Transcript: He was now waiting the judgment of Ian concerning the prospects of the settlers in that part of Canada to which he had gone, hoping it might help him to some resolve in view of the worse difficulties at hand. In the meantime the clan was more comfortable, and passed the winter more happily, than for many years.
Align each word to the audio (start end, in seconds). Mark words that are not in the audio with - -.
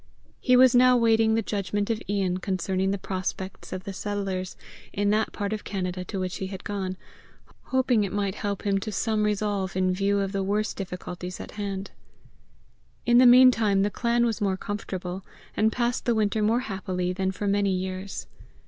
He 0.39 0.55
was 0.55 0.73
now 0.73 0.97
waiting 0.97 1.35
the 1.35 1.43
judgment 1.43 1.91
of 1.91 2.01
Ian 2.09 2.39
concerning 2.39 2.89
the 2.89 2.97
prospects 2.97 3.71
of 3.71 3.83
the 3.83 3.93
settlers 3.93 4.57
in 4.91 5.11
that 5.11 5.31
part 5.31 5.53
of 5.53 5.63
Canada 5.63 6.03
to 6.05 6.19
which 6.19 6.37
he 6.37 6.47
had 6.47 6.63
gone, 6.63 6.97
hoping 7.65 8.03
it 8.03 8.11
might 8.11 8.33
help 8.33 8.63
him 8.65 8.79
to 8.79 8.91
some 8.91 9.21
resolve 9.23 9.75
in 9.77 9.93
view 9.93 10.17
of 10.17 10.31
the 10.31 10.41
worse 10.41 10.73
difficulties 10.73 11.39
at 11.39 11.51
hand. 11.51 11.91
In 13.05 13.19
the 13.19 13.27
meantime 13.27 13.83
the 13.83 13.91
clan 13.91 14.25
was 14.25 14.41
more 14.41 14.57
comfortable, 14.57 15.23
and 15.55 15.71
passed 15.71 16.05
the 16.05 16.15
winter 16.15 16.41
more 16.41 16.61
happily, 16.61 17.13
than 17.13 17.31
for 17.31 17.47
many 17.47 17.69
years. 17.69 18.25